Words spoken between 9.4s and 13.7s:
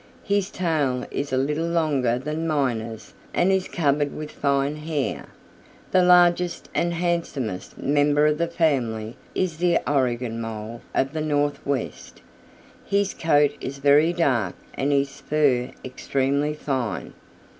the Oregon Mole of the Northwest. His coat